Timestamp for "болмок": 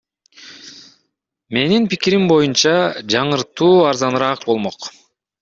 4.51-4.91